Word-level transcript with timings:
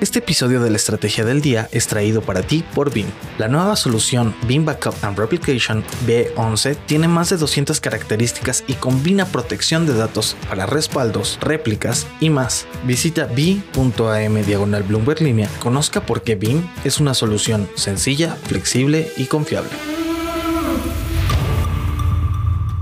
Este 0.00 0.20
episodio 0.20 0.62
de 0.62 0.70
la 0.70 0.76
Estrategia 0.76 1.24
del 1.24 1.40
Día 1.40 1.68
es 1.72 1.88
traído 1.88 2.22
para 2.22 2.42
ti 2.42 2.64
por 2.72 2.92
BIM. 2.92 3.06
La 3.36 3.48
nueva 3.48 3.74
solución 3.74 4.32
BIM 4.46 4.64
Backup 4.64 4.94
and 5.02 5.18
Replication 5.18 5.82
B11 6.06 6.76
tiene 6.86 7.08
más 7.08 7.30
de 7.30 7.36
200 7.36 7.80
características 7.80 8.62
y 8.68 8.74
combina 8.74 9.26
protección 9.26 9.86
de 9.86 9.94
datos 9.94 10.36
para 10.48 10.66
respaldos, 10.66 11.36
réplicas 11.40 12.06
y 12.20 12.30
más. 12.30 12.64
Visita 12.84 13.24
b.am 13.26 14.42
diagonal 14.44 14.84
Bloomberg 14.84 15.18
conozca 15.58 16.00
por 16.06 16.22
qué 16.22 16.36
BIM 16.36 16.62
es 16.84 17.00
una 17.00 17.12
solución 17.12 17.68
sencilla, 17.74 18.36
flexible 18.46 19.10
y 19.16 19.24
confiable. 19.24 19.97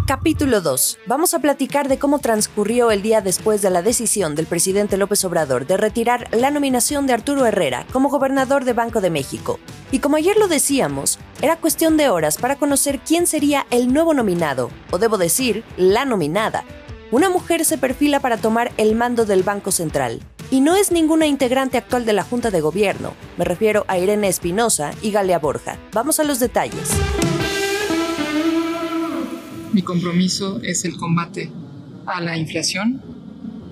Capítulo 0.07 0.61
2. 0.61 0.99
Vamos 1.07 1.35
a 1.35 1.41
platicar 1.41 1.89
de 1.89 1.99
cómo 1.99 2.21
transcurrió 2.21 2.93
el 2.93 3.03
día 3.03 3.23
después 3.23 3.61
de 3.61 3.71
la 3.71 3.83
decisión 3.83 4.37
del 4.37 4.47
presidente 4.47 4.97
López 4.97 5.25
Obrador 5.25 5.67
de 5.67 5.77
retirar 5.77 6.29
la 6.33 6.53
nominación 6.53 7.09
de 7.09 7.13
Arturo 7.13 7.45
Herrera 7.45 7.85
como 7.93 8.09
gobernador 8.09 8.65
de 8.65 8.73
Banco 8.73 9.01
de 9.01 9.11
México. 9.11 9.59
Y 9.91 9.99
como 9.99 10.15
ayer 10.15 10.37
lo 10.37 10.47
decíamos, 10.47 11.19
era 11.43 11.57
cuestión 11.57 11.97
de 11.97 12.09
horas 12.09 12.39
para 12.39 12.55
conocer 12.55 13.01
quién 13.01 13.27
sería 13.27 13.67
el 13.73 13.93
nuevo 13.93 14.15
nominado, 14.15 14.71
o 14.93 14.99
debo 14.99 15.19
decir, 15.19 15.65
la 15.77 16.05
nominada. 16.05 16.63
Una 17.11 17.29
mujer 17.29 17.65
se 17.65 17.77
perfila 17.77 18.21
para 18.21 18.37
tomar 18.37 18.71
el 18.77 18.95
mando 18.95 19.25
del 19.25 19.43
Banco 19.43 19.73
Central. 19.73 20.21
Y 20.53 20.61
no 20.61 20.77
es 20.77 20.93
ninguna 20.93 21.27
integrante 21.27 21.79
actual 21.79 22.05
de 22.05 22.13
la 22.13 22.23
Junta 22.23 22.53
de 22.53 22.61
Gobierno. 22.61 23.15
Me 23.39 23.45
refiero 23.45 23.85
a 23.89 23.99
Irene 23.99 24.29
Espinosa 24.29 24.93
y 25.03 25.11
Galea 25.11 25.41
Borja. 25.41 25.77
Vamos 25.93 26.21
a 26.21 26.25
los 26.25 26.39
detalles. 26.39 26.91
Mi 29.73 29.83
compromiso 29.83 30.61
es 30.63 30.85
el 30.85 30.97
combate 30.97 31.51
a 32.07 32.21
la 32.21 32.37
inflación, 32.37 33.03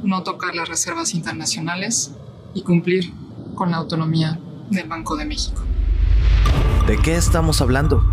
no 0.02 0.22
tocar 0.22 0.54
las 0.54 0.68
reservas 0.68 1.14
internacionales 1.14 2.12
y 2.52 2.62
cumplir 2.62 3.12
con 3.54 3.70
la 3.70 3.78
autonomía 3.78 4.38
del 4.70 4.88
Banco 4.88 5.16
de 5.16 5.24
México. 5.24 5.62
¿De 6.86 6.98
qué 6.98 7.14
estamos 7.14 7.60
hablando? 7.60 8.04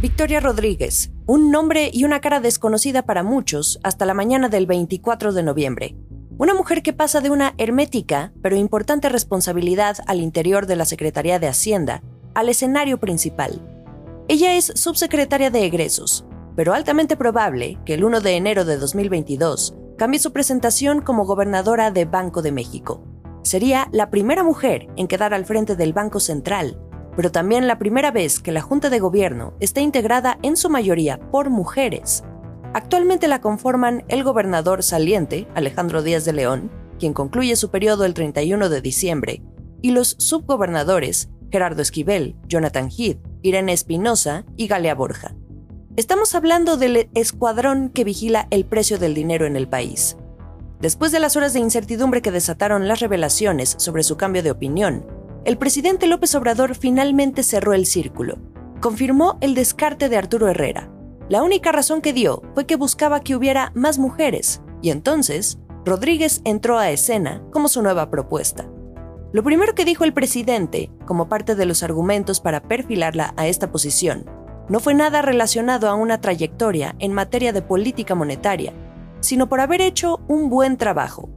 Victoria 0.00 0.40
Rodríguez, 0.40 1.10
un 1.26 1.50
nombre 1.50 1.90
y 1.92 2.04
una 2.04 2.20
cara 2.20 2.40
desconocida 2.40 3.02
para 3.02 3.22
muchos 3.22 3.80
hasta 3.82 4.06
la 4.06 4.14
mañana 4.14 4.48
del 4.48 4.66
24 4.66 5.32
de 5.32 5.42
noviembre. 5.42 5.96
Una 6.38 6.54
mujer 6.54 6.82
que 6.82 6.92
pasa 6.92 7.20
de 7.20 7.30
una 7.30 7.54
hermética 7.58 8.32
pero 8.42 8.56
importante 8.56 9.08
responsabilidad 9.08 9.98
al 10.06 10.20
interior 10.20 10.66
de 10.66 10.76
la 10.76 10.84
Secretaría 10.84 11.40
de 11.40 11.48
Hacienda 11.48 12.02
al 12.34 12.48
escenario 12.48 12.98
principal 12.98 13.60
ella 14.28 14.54
es 14.56 14.72
subsecretaria 14.74 15.50
de 15.50 15.64
egresos, 15.64 16.26
pero 16.54 16.74
altamente 16.74 17.16
probable 17.16 17.78
que 17.86 17.94
el 17.94 18.04
1 18.04 18.20
de 18.20 18.36
enero 18.36 18.66
de 18.66 18.76
2022 18.76 19.74
cambie 19.96 20.20
su 20.20 20.34
presentación 20.34 21.00
como 21.00 21.24
gobernadora 21.24 21.90
de 21.90 22.04
Banco 22.04 22.42
de 22.42 22.52
México. 22.52 23.02
Sería 23.42 23.88
la 23.90 24.10
primera 24.10 24.44
mujer 24.44 24.86
en 24.96 25.08
quedar 25.08 25.32
al 25.32 25.46
frente 25.46 25.76
del 25.76 25.94
Banco 25.94 26.20
Central, 26.20 26.78
pero 27.16 27.32
también 27.32 27.66
la 27.66 27.78
primera 27.78 28.10
vez 28.10 28.38
que 28.38 28.52
la 28.52 28.60
Junta 28.60 28.90
de 28.90 28.98
Gobierno 28.98 29.54
está 29.60 29.80
integrada 29.80 30.38
en 30.42 30.58
su 30.58 30.68
mayoría 30.68 31.18
por 31.30 31.48
mujeres. 31.48 32.22
Actualmente 32.74 33.28
la 33.28 33.40
conforman 33.40 34.04
el 34.08 34.24
gobernador 34.24 34.82
saliente, 34.82 35.48
Alejandro 35.54 36.02
Díaz 36.02 36.26
de 36.26 36.34
León, 36.34 36.70
quien 36.98 37.14
concluye 37.14 37.56
su 37.56 37.70
periodo 37.70 38.04
el 38.04 38.12
31 38.12 38.68
de 38.68 38.82
diciembre, 38.82 39.42
y 39.80 39.92
los 39.92 40.16
subgobernadores, 40.18 41.30
Gerardo 41.50 41.82
Esquivel, 41.82 42.36
Jonathan 42.46 42.90
Heath, 42.90 43.18
Irene 43.42 43.72
Espinosa 43.72 44.44
y 44.56 44.66
Galea 44.66 44.94
Borja. 44.94 45.34
Estamos 45.96 46.34
hablando 46.34 46.76
del 46.76 47.08
escuadrón 47.14 47.88
que 47.88 48.04
vigila 48.04 48.46
el 48.50 48.64
precio 48.64 48.98
del 48.98 49.14
dinero 49.14 49.46
en 49.46 49.56
el 49.56 49.68
país. 49.68 50.16
Después 50.80 51.10
de 51.10 51.18
las 51.18 51.36
horas 51.36 51.52
de 51.52 51.58
incertidumbre 51.58 52.22
que 52.22 52.30
desataron 52.30 52.86
las 52.86 53.00
revelaciones 53.00 53.74
sobre 53.78 54.04
su 54.04 54.16
cambio 54.16 54.44
de 54.44 54.52
opinión, 54.52 55.04
el 55.44 55.58
presidente 55.58 56.06
López 56.06 56.34
Obrador 56.34 56.76
finalmente 56.76 57.42
cerró 57.42 57.72
el 57.74 57.86
círculo. 57.86 58.38
Confirmó 58.80 59.38
el 59.40 59.54
descarte 59.54 60.08
de 60.08 60.16
Arturo 60.16 60.48
Herrera. 60.48 60.88
La 61.28 61.42
única 61.42 61.72
razón 61.72 62.00
que 62.00 62.12
dio 62.12 62.42
fue 62.54 62.64
que 62.64 62.76
buscaba 62.76 63.20
que 63.20 63.34
hubiera 63.34 63.72
más 63.74 63.98
mujeres, 63.98 64.62
y 64.82 64.90
entonces 64.90 65.58
Rodríguez 65.84 66.42
entró 66.44 66.78
a 66.78 66.90
escena 66.90 67.42
como 67.50 67.68
su 67.68 67.82
nueva 67.82 68.10
propuesta. 68.10 68.70
Lo 69.30 69.44
primero 69.44 69.74
que 69.74 69.84
dijo 69.84 70.04
el 70.04 70.14
presidente, 70.14 70.90
como 71.04 71.28
parte 71.28 71.54
de 71.54 71.66
los 71.66 71.82
argumentos 71.82 72.40
para 72.40 72.62
perfilarla 72.62 73.34
a 73.36 73.46
esta 73.46 73.70
posición, 73.70 74.24
no 74.70 74.80
fue 74.80 74.94
nada 74.94 75.20
relacionado 75.20 75.90
a 75.90 75.94
una 75.94 76.22
trayectoria 76.22 76.96
en 76.98 77.12
materia 77.12 77.52
de 77.52 77.60
política 77.60 78.14
monetaria, 78.14 78.72
sino 79.20 79.46
por 79.46 79.60
haber 79.60 79.82
hecho 79.82 80.20
un 80.28 80.48
buen 80.48 80.78
trabajo. 80.78 81.28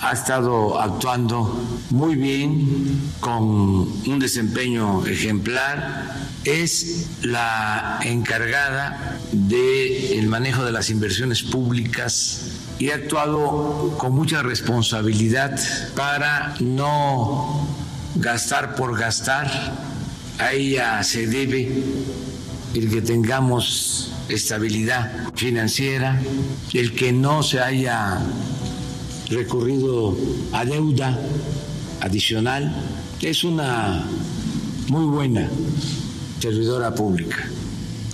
Ha 0.00 0.12
estado 0.12 0.80
actuando 0.80 1.60
muy 1.90 2.14
bien, 2.14 3.12
con 3.20 3.44
un 3.44 4.18
desempeño 4.18 5.04
ejemplar. 5.06 6.14
Es 6.44 7.18
la 7.22 7.98
encargada 8.02 9.18
del 9.32 10.26
manejo 10.28 10.64
de 10.64 10.72
las 10.72 10.88
inversiones 10.88 11.42
públicas 11.42 12.67
y 12.78 12.90
ha 12.90 12.94
actuado 12.94 13.96
con 13.98 14.14
mucha 14.14 14.42
responsabilidad 14.42 15.58
para 15.96 16.54
no 16.60 17.66
gastar 18.16 18.74
por 18.74 18.98
gastar. 18.98 19.50
A 20.38 20.52
ella 20.52 21.02
se 21.02 21.26
debe 21.26 21.82
el 22.74 22.90
que 22.90 23.02
tengamos 23.02 24.12
estabilidad 24.28 25.32
financiera, 25.34 26.20
el 26.72 26.94
que 26.94 27.12
no 27.12 27.42
se 27.42 27.60
haya 27.60 28.18
recurrido 29.30 30.16
a 30.52 30.64
deuda 30.64 31.18
adicional. 32.00 32.72
Es 33.20 33.42
una 33.42 34.04
muy 34.88 35.04
buena 35.06 35.48
servidora 36.40 36.94
pública. 36.94 37.48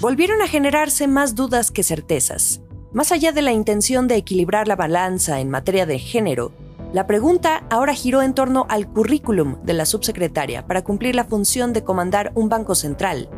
Volvieron 0.01 0.41
a 0.43 0.49
generarse 0.49 1.07
más 1.09 1.35
dudas 1.35 1.71
que 1.71 1.83
certezas. 1.83 2.61
Más 2.95 3.11
allá 3.11 3.33
de 3.33 3.43
la 3.43 3.51
intención 3.51 4.07
de 4.07 4.15
equilibrar 4.15 4.69
la 4.69 4.77
balanza 4.77 5.41
en 5.41 5.51
materia 5.51 5.85
de 5.85 5.99
género, 5.99 6.53
la 6.93 7.09
pregunta 7.09 7.67
ahora 7.69 7.93
giró 7.93 8.23
en 8.23 8.35
torno 8.35 8.67
al 8.69 8.87
currículum 8.87 9.61
de 9.65 9.73
la 9.73 9.85
subsecretaria 9.85 10.65
para 10.69 10.85
cumplir 10.85 11.17
la 11.17 11.25
función 11.25 11.73
de 11.73 11.83
comandar 11.83 12.31
un 12.37 12.49
banco 12.49 12.77
central. 12.77 13.29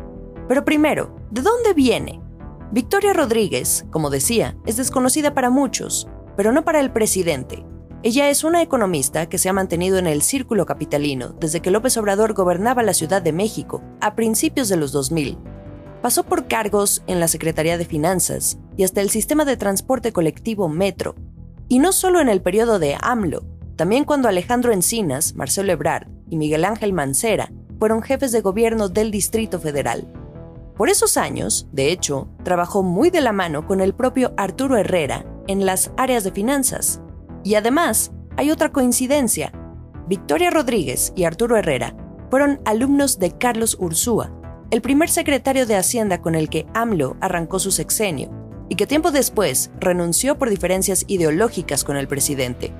Pero 0.47 0.63
primero, 0.63 1.17
¿de 1.31 1.41
dónde 1.41 1.73
viene? 1.73 2.21
Victoria 2.71 3.13
Rodríguez, 3.13 3.87
como 3.89 4.11
decía, 4.11 4.55
es 4.67 4.77
desconocida 4.77 5.33
para 5.33 5.49
muchos, 5.49 6.07
pero 6.35 6.51
no 6.51 6.63
para 6.63 6.79
el 6.79 6.91
presidente. 6.91 7.65
Ella 8.03 8.29
es 8.29 8.43
una 8.43 8.61
economista 8.61 9.27
que 9.27 9.39
se 9.39 9.49
ha 9.49 9.53
mantenido 9.53 9.97
en 9.97 10.05
el 10.05 10.21
círculo 10.21 10.67
capitalino 10.67 11.29
desde 11.29 11.61
que 11.61 11.71
López 11.71 11.97
Obrador 11.97 12.35
gobernaba 12.35 12.83
la 12.83 12.93
Ciudad 12.93 13.23
de 13.23 13.33
México 13.33 13.81
a 14.01 14.13
principios 14.13 14.69
de 14.69 14.77
los 14.77 14.91
2000 14.91 15.35
Pasó 16.01 16.23
por 16.23 16.47
cargos 16.47 17.03
en 17.07 17.19
la 17.19 17.27
Secretaría 17.27 17.77
de 17.77 17.85
Finanzas 17.85 18.59
y 18.77 18.83
hasta 18.83 19.01
el 19.01 19.09
sistema 19.09 19.45
de 19.45 19.57
transporte 19.57 20.11
colectivo 20.11 20.69
Metro. 20.69 21.15
Y 21.67 21.79
no 21.79 21.91
solo 21.91 22.21
en 22.21 22.29
el 22.29 22.41
periodo 22.41 22.79
de 22.79 22.95
AMLO, 23.01 23.43
también 23.75 24.05
cuando 24.05 24.27
Alejandro 24.27 24.71
Encinas, 24.71 25.35
Marcelo 25.35 25.71
Ebrard 25.71 26.07
y 26.29 26.37
Miguel 26.37 26.65
Ángel 26.65 26.93
Mancera 26.93 27.51
fueron 27.79 28.01
jefes 28.01 28.31
de 28.31 28.41
gobierno 28.41 28.89
del 28.89 29.11
Distrito 29.11 29.59
Federal. 29.59 30.07
Por 30.75 30.89
esos 30.89 31.17
años, 31.17 31.67
de 31.71 31.91
hecho, 31.91 32.29
trabajó 32.43 32.83
muy 32.83 33.09
de 33.09 33.21
la 33.21 33.33
mano 33.33 33.65
con 33.65 33.81
el 33.81 33.93
propio 33.93 34.33
Arturo 34.37 34.77
Herrera 34.77 35.25
en 35.47 35.65
las 35.65 35.91
áreas 35.97 36.23
de 36.23 36.31
finanzas. 36.31 37.01
Y 37.43 37.55
además, 37.55 38.11
hay 38.35 38.51
otra 38.51 38.71
coincidencia. 38.71 39.51
Victoria 40.07 40.51
Rodríguez 40.51 41.13
y 41.15 41.23
Arturo 41.23 41.57
Herrera 41.57 41.95
fueron 42.29 42.61
alumnos 42.65 43.17
de 43.19 43.31
Carlos 43.37 43.77
Ursúa, 43.79 44.31
el 44.69 44.81
primer 44.81 45.09
secretario 45.09 45.65
de 45.65 45.75
Hacienda 45.75 46.21
con 46.21 46.35
el 46.35 46.49
que 46.49 46.65
AMLO 46.73 47.15
arrancó 47.21 47.57
su 47.59 47.71
sexenio, 47.71 48.29
y 48.69 48.75
que 48.75 48.85
tiempo 48.85 49.11
después 49.11 49.71
renunció 49.79 50.37
por 50.37 50.49
diferencias 50.49 51.05
ideológicas 51.07 51.85
con 51.85 51.95
el 51.95 52.07
presidente. 52.09 52.73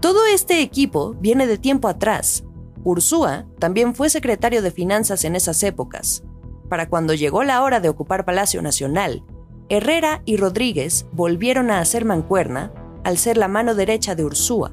Todo 0.00 0.26
este 0.26 0.60
equipo 0.60 1.14
viene 1.18 1.46
de 1.46 1.56
tiempo 1.56 1.88
atrás. 1.88 2.44
Ursúa 2.84 3.46
también 3.58 3.94
fue 3.94 4.10
secretario 4.10 4.60
de 4.60 4.70
Finanzas 4.70 5.24
en 5.24 5.34
esas 5.34 5.62
épocas. 5.62 6.22
Para 6.68 6.90
cuando 6.90 7.14
llegó 7.14 7.44
la 7.44 7.62
hora 7.62 7.80
de 7.80 7.88
ocupar 7.88 8.26
Palacio 8.26 8.60
Nacional, 8.60 9.24
Herrera 9.70 10.20
y 10.26 10.36
Rodríguez 10.36 11.06
volvieron 11.12 11.70
a 11.70 11.80
hacer 11.80 12.04
mancuerna 12.04 12.72
al 13.04 13.16
ser 13.16 13.38
la 13.38 13.48
mano 13.48 13.74
derecha 13.74 14.14
de 14.14 14.24
Ursúa. 14.24 14.72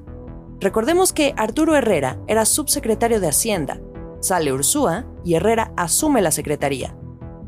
Recordemos 0.59 1.13
que 1.13 1.33
Arturo 1.37 1.75
Herrera 1.75 2.19
era 2.27 2.45
subsecretario 2.45 3.21
de 3.21 3.29
Hacienda 3.29 3.79
Sale 4.23 4.53
Ursúa 4.53 5.05
y 5.25 5.33
Herrera 5.33 5.73
asume 5.75 6.21
la 6.21 6.31
secretaría. 6.31 6.95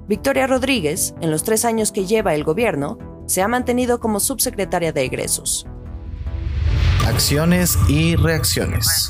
Victoria 0.10 0.45
Rodríguez, 0.45 1.16
en 1.22 1.31
los 1.31 1.44
tres 1.44 1.63
años 1.63 1.94
que 1.94 2.06
lleva 2.06 2.36
el 2.36 2.44
gobierno, 2.44 2.98
se 3.27 3.42
ha 3.42 3.48
mantenido 3.48 4.01
como 4.01 4.19
subsecretaria 4.19 4.92
de 4.92 5.06
egresos. 5.06 5.66
Acciones 7.07 7.77
y 7.88 8.18
reacciones. 8.18 9.10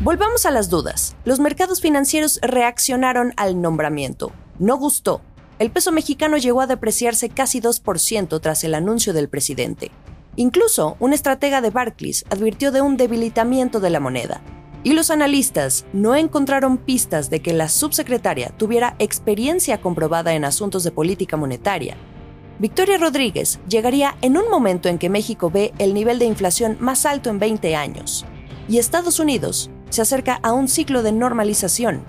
Volvamos 0.00 0.44
a 0.44 0.50
las 0.50 0.68
dudas. 0.68 1.16
Los 1.24 1.40
mercados 1.40 1.80
financieros 1.80 2.40
reaccionaron 2.42 3.32
al 3.38 3.62
nombramiento. 3.62 4.30
No 4.58 4.76
gustó. 4.76 5.22
El 5.58 5.70
peso 5.70 5.92
mexicano 5.92 6.36
llegó 6.36 6.60
a 6.60 6.66
depreciarse 6.66 7.30
casi 7.30 7.62
2% 7.62 8.38
tras 8.42 8.64
el 8.64 8.74
anuncio 8.74 9.14
del 9.14 9.30
presidente. 9.30 9.90
Incluso 10.36 10.98
un 11.00 11.14
estratega 11.14 11.62
de 11.62 11.70
Barclays 11.70 12.26
advirtió 12.28 12.70
de 12.70 12.82
un 12.82 12.98
debilitamiento 12.98 13.80
de 13.80 13.88
la 13.88 13.98
moneda. 13.98 14.42
Y 14.84 14.92
los 14.92 15.10
analistas 15.10 15.86
no 15.92 16.14
encontraron 16.14 16.78
pistas 16.78 17.30
de 17.30 17.40
que 17.40 17.52
la 17.52 17.68
subsecretaria 17.68 18.50
tuviera 18.56 18.94
experiencia 18.98 19.80
comprobada 19.80 20.34
en 20.34 20.44
asuntos 20.44 20.84
de 20.84 20.92
política 20.92 21.36
monetaria. 21.36 21.96
Victoria 22.58 22.98
Rodríguez 22.98 23.60
llegaría 23.68 24.16
en 24.20 24.36
un 24.36 24.50
momento 24.50 24.88
en 24.88 24.98
que 24.98 25.10
México 25.10 25.50
ve 25.50 25.72
el 25.78 25.94
nivel 25.94 26.18
de 26.18 26.24
inflación 26.24 26.76
más 26.80 27.06
alto 27.06 27.30
en 27.30 27.38
20 27.38 27.76
años 27.76 28.24
y 28.68 28.78
Estados 28.78 29.18
Unidos 29.18 29.70
se 29.90 30.02
acerca 30.02 30.38
a 30.42 30.52
un 30.52 30.68
ciclo 30.68 31.02
de 31.02 31.12
normalización. 31.12 32.02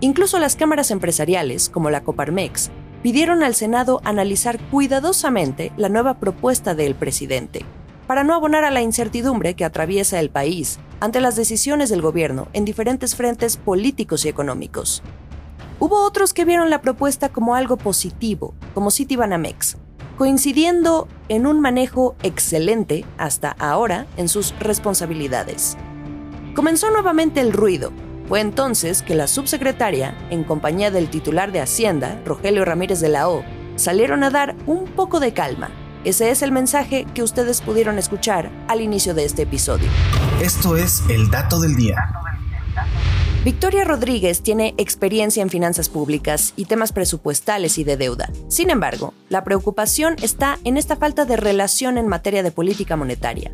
Incluso 0.00 0.38
las 0.38 0.56
cámaras 0.56 0.90
empresariales, 0.90 1.70
como 1.70 1.88
la 1.88 2.02
Coparmex, 2.02 2.70
pidieron 3.02 3.42
al 3.42 3.54
Senado 3.54 4.00
analizar 4.04 4.58
cuidadosamente 4.70 5.72
la 5.76 5.88
nueva 5.88 6.18
propuesta 6.18 6.74
del 6.74 6.94
presidente, 6.94 7.64
para 8.06 8.24
no 8.24 8.34
abonar 8.34 8.64
a 8.64 8.70
la 8.70 8.82
incertidumbre 8.82 9.54
que 9.54 9.64
atraviesa 9.64 10.20
el 10.20 10.30
país 10.30 10.78
ante 11.00 11.20
las 11.20 11.36
decisiones 11.36 11.90
del 11.90 12.02
gobierno 12.02 12.48
en 12.52 12.64
diferentes 12.64 13.16
frentes 13.16 13.56
políticos 13.56 14.24
y 14.24 14.28
económicos. 14.28 15.02
Hubo 15.78 16.04
otros 16.04 16.32
que 16.32 16.44
vieron 16.44 16.70
la 16.70 16.80
propuesta 16.80 17.28
como 17.28 17.54
algo 17.54 17.76
positivo, 17.76 18.54
como 18.72 18.90
Citibanamex, 18.90 19.76
coincidiendo 20.16 21.06
en 21.28 21.46
un 21.46 21.60
manejo 21.60 22.16
excelente 22.22 23.04
hasta 23.18 23.50
ahora 23.50 24.06
en 24.16 24.28
sus 24.28 24.58
responsabilidades. 24.58 25.76
Comenzó 26.54 26.90
nuevamente 26.90 27.40
el 27.40 27.52
ruido. 27.52 27.92
Fue 28.26 28.40
entonces 28.40 29.02
que 29.02 29.14
la 29.14 29.26
subsecretaria, 29.26 30.16
en 30.30 30.42
compañía 30.42 30.90
del 30.90 31.10
titular 31.10 31.52
de 31.52 31.60
Hacienda, 31.60 32.20
Rogelio 32.24 32.64
Ramírez 32.64 33.00
de 33.00 33.10
la 33.10 33.28
O, 33.28 33.44
salieron 33.76 34.24
a 34.24 34.30
dar 34.30 34.56
un 34.66 34.86
poco 34.86 35.20
de 35.20 35.34
calma. 35.34 35.70
Ese 36.06 36.30
es 36.30 36.42
el 36.42 36.52
mensaje 36.52 37.04
que 37.14 37.24
ustedes 37.24 37.60
pudieron 37.60 37.98
escuchar 37.98 38.52
al 38.68 38.80
inicio 38.80 39.12
de 39.12 39.24
este 39.24 39.42
episodio. 39.42 39.88
Esto 40.40 40.76
es 40.76 41.02
el 41.10 41.32
dato 41.32 41.58
del 41.58 41.74
día. 41.74 41.96
Victoria 43.44 43.82
Rodríguez 43.82 44.40
tiene 44.40 44.72
experiencia 44.78 45.42
en 45.42 45.50
finanzas 45.50 45.88
públicas 45.88 46.52
y 46.54 46.66
temas 46.66 46.92
presupuestales 46.92 47.76
y 47.78 47.82
de 47.82 47.96
deuda. 47.96 48.30
Sin 48.46 48.70
embargo, 48.70 49.14
la 49.30 49.42
preocupación 49.42 50.14
está 50.22 50.60
en 50.62 50.76
esta 50.76 50.94
falta 50.94 51.24
de 51.24 51.36
relación 51.36 51.98
en 51.98 52.06
materia 52.06 52.44
de 52.44 52.52
política 52.52 52.94
monetaria. 52.94 53.52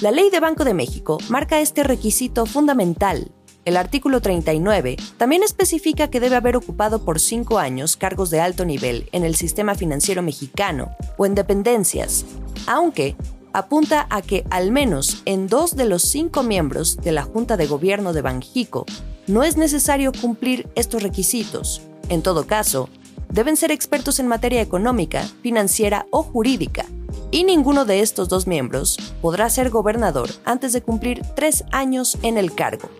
La 0.00 0.10
ley 0.10 0.28
de 0.28 0.40
Banco 0.40 0.64
de 0.64 0.74
México 0.74 1.18
marca 1.28 1.60
este 1.60 1.84
requisito 1.84 2.46
fundamental. 2.46 3.30
El 3.64 3.76
artículo 3.76 4.20
39 4.20 4.96
también 5.18 5.44
especifica 5.44 6.08
que 6.08 6.18
debe 6.18 6.34
haber 6.34 6.56
ocupado 6.56 7.04
por 7.04 7.20
cinco 7.20 7.58
años 7.58 7.96
cargos 7.96 8.28
de 8.30 8.40
alto 8.40 8.64
nivel 8.64 9.08
en 9.12 9.22
el 9.22 9.36
sistema 9.36 9.76
financiero 9.76 10.20
mexicano 10.20 10.90
o 11.16 11.26
en 11.26 11.36
dependencias, 11.36 12.24
aunque 12.66 13.14
apunta 13.52 14.08
a 14.10 14.20
que 14.20 14.44
al 14.50 14.72
menos 14.72 15.22
en 15.26 15.46
dos 15.46 15.76
de 15.76 15.84
los 15.84 16.02
cinco 16.02 16.42
miembros 16.42 16.96
de 16.96 17.12
la 17.12 17.22
Junta 17.22 17.56
de 17.56 17.68
Gobierno 17.68 18.12
de 18.12 18.22
Banjico 18.22 18.84
no 19.28 19.44
es 19.44 19.56
necesario 19.56 20.10
cumplir 20.10 20.68
estos 20.74 21.04
requisitos. 21.04 21.82
En 22.08 22.22
todo 22.22 22.48
caso, 22.48 22.88
deben 23.30 23.56
ser 23.56 23.70
expertos 23.70 24.18
en 24.18 24.26
materia 24.26 24.60
económica, 24.60 25.22
financiera 25.40 26.06
o 26.10 26.24
jurídica, 26.24 26.84
y 27.30 27.44
ninguno 27.44 27.84
de 27.84 28.00
estos 28.00 28.28
dos 28.28 28.48
miembros 28.48 28.98
podrá 29.22 29.48
ser 29.50 29.70
gobernador 29.70 30.30
antes 30.44 30.72
de 30.72 30.82
cumplir 30.82 31.22
tres 31.36 31.62
años 31.70 32.18
en 32.22 32.38
el 32.38 32.54
cargo. 32.54 32.90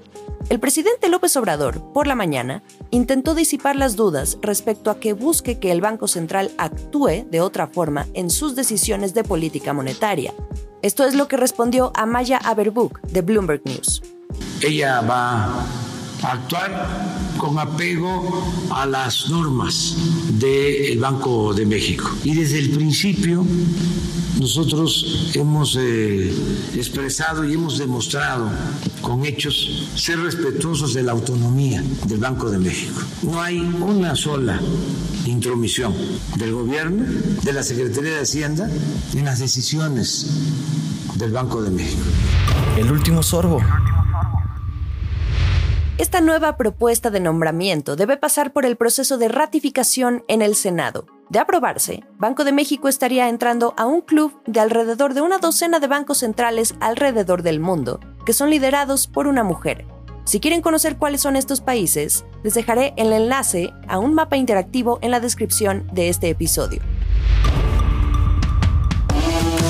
El 0.53 0.61
presidente 0.61 1.09
López 1.09 1.35
Obrador, 1.39 1.81
por 1.95 2.07
la 2.07 2.15
mañana, 2.15 2.63
intentó 2.91 3.35
disipar 3.35 3.75
las 3.75 3.97
dudas 3.97 4.37
respecto 4.43 4.91
a 4.91 5.01
que 5.01 5.15
busque 5.15 5.59
que 5.59 5.73
el 5.73 5.81
Banco 5.81 6.09
Central 6.09 6.51
actúe 6.59 7.25
de 7.31 7.41
otra 7.41 7.67
forma 7.69 8.07
en 8.13 8.29
sus 8.29 8.55
decisiones 8.55 9.15
de 9.15 9.25
política 9.25 9.73
monetaria. 9.73 10.35
Esto 10.83 11.07
es 11.07 11.15
lo 11.15 11.27
que 11.27 11.39
respondió 11.39 11.91
a 11.95 12.05
Maya 12.05 12.37
Aberbuk 12.37 13.01
de 13.01 13.23
Bloomberg 13.23 13.63
News. 13.65 14.03
Ella 14.61 15.01
va 15.01 15.65
actuar 16.23 17.33
con 17.37 17.59
apego 17.59 18.45
a 18.71 18.87
las 18.87 19.29
normas 19.29 19.97
del 20.39 20.99
Banco 20.99 21.55
de 21.55 21.67
México. 21.67 22.11
Y 22.25 22.35
desde 22.35 22.59
el 22.59 22.71
principio 22.71 23.45
nosotros 24.41 25.31
hemos 25.35 25.77
eh, 25.79 26.35
expresado 26.75 27.45
y 27.45 27.55
hemos 27.55 27.79
demostrado 27.79 28.51
con 29.01 29.25
hechos 29.25 29.89
ser 29.95 30.19
respetuosos 30.19 30.95
de 30.95 31.03
la 31.03 31.13
autonomía 31.13 31.83
del 32.07 32.19
Banco 32.19 32.51
de 32.51 32.59
México. 32.59 33.01
No 33.23 33.41
hay 33.41 33.61
una 33.61 34.17
sola 34.17 34.61
intromisión 35.27 35.95
del 36.37 36.53
gobierno, 36.53 37.05
de 37.43 37.53
la 37.53 37.63
Secretaría 37.63 38.15
de 38.17 38.21
Hacienda, 38.21 38.69
en 39.15 39.25
las 39.25 39.39
decisiones 39.39 40.27
del 41.17 41.31
Banco 41.31 41.63
de 41.63 41.71
México. 41.71 42.03
El 42.77 42.91
último 42.91 43.23
sorbo. 43.23 43.61
Esta 46.03 46.21
nueva 46.21 46.57
propuesta 46.57 47.11
de 47.11 47.21
nombramiento 47.21 47.95
debe 47.95 48.17
pasar 48.17 48.53
por 48.53 48.67
el 48.67 48.75
proceso 48.75 49.19
de 49.19 49.29
ratificación 49.29 50.25
en 50.27 50.43
el 50.43 50.57
Senado. 50.57 51.07
De 51.31 51.39
aprobarse, 51.39 52.03
Banco 52.19 52.43
de 52.43 52.51
México 52.51 52.89
estaría 52.89 53.29
entrando 53.29 53.73
a 53.77 53.87
un 53.87 54.01
club 54.01 54.43
de 54.49 54.59
alrededor 54.59 55.15
de 55.15 55.21
una 55.21 55.39
docena 55.39 55.79
de 55.79 55.87
bancos 55.87 56.19
centrales 56.19 56.75
alrededor 56.81 57.45
del 57.45 57.61
mundo, 57.61 58.01
que 58.27 58.33
son 58.33 58.51
liderados 58.51 59.07
por 59.07 59.29
una 59.29 59.45
mujer. 59.45 59.87
Si 60.25 60.41
quieren 60.41 60.61
conocer 60.61 60.97
cuáles 60.97 61.21
son 61.21 61.37
estos 61.37 61.61
países, 61.61 62.25
les 62.43 62.55
dejaré 62.55 62.95
el 62.97 63.13
enlace 63.13 63.73
a 63.87 64.01
un 64.01 64.13
mapa 64.13 64.37
interactivo 64.37 64.99
en 65.03 65.13
la 65.13 65.21
descripción 65.21 65.87
de 65.93 66.09
este 66.09 66.29
episodio. 66.31 66.83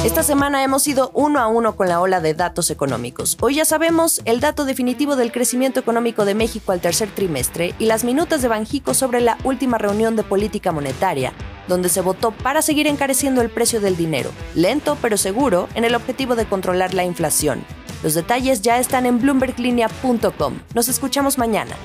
Esta 0.04 0.24
semana 0.24 0.64
hemos 0.64 0.88
ido 0.88 1.12
uno 1.14 1.38
a 1.38 1.46
uno 1.46 1.76
con 1.76 1.88
la 1.88 2.00
ola 2.00 2.20
de 2.20 2.34
datos 2.34 2.72
económicos. 2.72 3.38
Hoy 3.40 3.54
ya 3.54 3.64
sabemos 3.64 4.20
el 4.24 4.40
dato 4.40 4.64
definitivo 4.64 5.14
del 5.14 5.30
crecimiento 5.30 5.78
económico 5.78 6.24
de 6.24 6.34
México 6.34 6.72
al 6.72 6.80
tercer 6.80 7.08
trimestre 7.08 7.72
y 7.78 7.86
las 7.86 8.02
minutas 8.02 8.42
de 8.42 8.48
Banjico 8.48 8.94
sobre 8.94 9.20
la 9.20 9.38
última 9.44 9.78
reunión 9.78 10.16
de 10.16 10.24
política 10.24 10.72
monetaria, 10.72 11.32
donde 11.68 11.88
se 11.88 12.00
votó 12.00 12.32
para 12.32 12.62
seguir 12.62 12.88
encareciendo 12.88 13.42
el 13.42 13.50
precio 13.50 13.80
del 13.80 13.96
dinero, 13.96 14.30
lento 14.56 14.98
pero 15.00 15.16
seguro, 15.16 15.68
en 15.76 15.84
el 15.84 15.94
objetivo 15.94 16.34
de 16.34 16.46
controlar 16.46 16.94
la 16.94 17.04
inflación. 17.04 17.64
Los 18.02 18.14
detalles 18.14 18.60
ya 18.60 18.80
están 18.80 19.06
en 19.06 19.20
bloomberglinea.com. 19.20 20.54
Nos 20.74 20.88
escuchamos 20.88 21.38
mañana. 21.38 21.76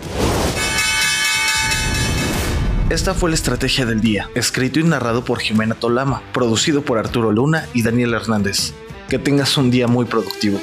Esta 2.90 3.14
fue 3.14 3.30
la 3.30 3.36
estrategia 3.36 3.86
del 3.86 4.00
día, 4.00 4.30
escrito 4.34 4.80
y 4.80 4.84
narrado 4.84 5.26
por 5.26 5.40
Jimena 5.40 5.76
Tolama, 5.76 6.22
producido 6.34 6.84
por 6.84 6.98
Arturo 6.98 7.34
Luna 7.34 7.68
y 7.74 7.84
Daniel 7.84 8.14
Hernández. 8.14 8.72
Que 9.10 9.20
tengas 9.20 9.58
un 9.58 9.70
día 9.70 9.88
muy 9.88 10.06
productivo. 10.06 10.58